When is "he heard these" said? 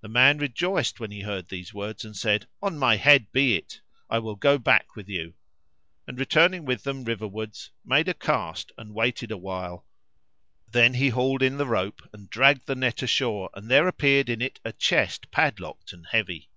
1.10-1.74